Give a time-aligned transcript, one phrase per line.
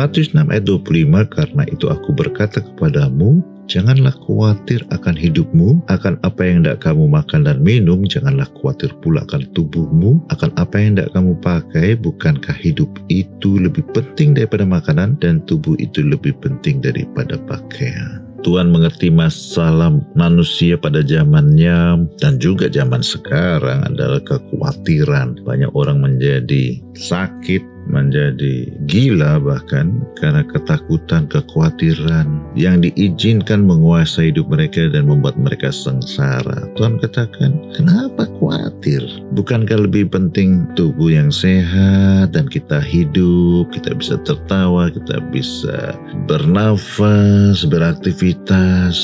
[0.00, 6.42] Matius 6 ayat 25, karena itu aku berkata kepadamu, Janganlah khawatir akan hidupmu, akan apa
[6.42, 8.02] yang tidak kamu makan dan minum.
[8.02, 11.94] Janganlah khawatir pula akan tubuhmu, akan apa yang tidak kamu pakai.
[12.00, 18.24] Bukankah hidup itu lebih penting daripada makanan dan tubuh itu lebih penting daripada pakaian?
[18.40, 25.44] Tuhan mengerti masalah manusia pada zamannya dan juga zaman sekarang adalah kekhawatiran.
[25.44, 34.88] Banyak orang menjadi sakit, menjadi gila bahkan karena ketakutan, kekhawatiran yang diizinkan menguasai hidup mereka
[34.88, 36.70] dan membuat mereka sengsara.
[36.78, 39.02] Tuhan katakan, kenapa khawatir?
[39.30, 45.94] Bukankah lebih penting tubuh yang sehat dan kita hidup, kita bisa tertawa, kita bisa
[46.26, 48.96] bernafas, beraktivitas.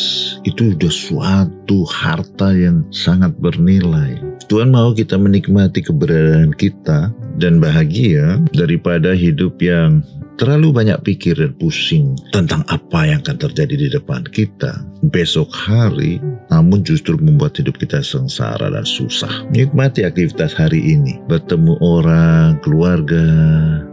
[0.43, 4.19] Itu sudah suatu harta yang sangat bernilai.
[4.51, 10.03] Tuhan mau kita menikmati keberadaan kita dan bahagia daripada hidup yang
[10.37, 16.21] terlalu banyak pikir dan pusing tentang apa yang akan terjadi di depan kita besok hari,
[16.53, 19.49] namun justru membuat hidup kita sengsara dan susah.
[19.53, 23.25] Nikmati aktivitas hari ini, bertemu orang, keluarga,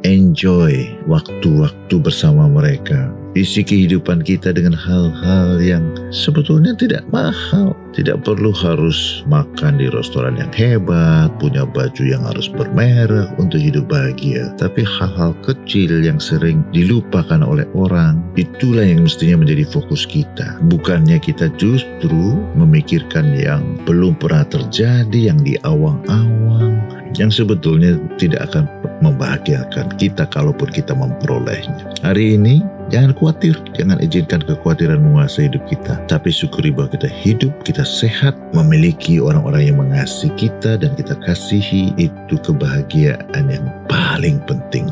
[0.04, 0.74] enjoy
[1.08, 3.23] waktu-waktu bersama mereka.
[3.34, 5.82] Isi kehidupan kita dengan hal-hal yang
[6.14, 7.74] sebetulnya tidak mahal.
[7.98, 13.90] Tidak perlu harus makan di restoran yang hebat, punya baju yang harus bermerek untuk hidup
[13.90, 14.54] bahagia.
[14.62, 20.62] Tapi hal-hal kecil yang sering dilupakan oleh orang, itulah yang mestinya menjadi fokus kita.
[20.70, 26.82] Bukannya kita justru memikirkan yang belum pernah terjadi, yang di awang-awang,
[27.18, 28.70] yang sebetulnya tidak akan
[29.02, 31.94] membahagiakan kita kalaupun kita memperolehnya.
[32.02, 32.62] Hari ini
[32.94, 35.98] jangan khawatir, jangan izinkan kekhawatiran menguasai hidup kita.
[36.06, 41.90] Tapi syukuri bahwa kita hidup, kita sehat, memiliki orang-orang yang mengasihi kita dan kita kasihi
[41.98, 44.86] itu kebahagiaan yang paling penting.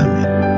[0.00, 0.53] Amin.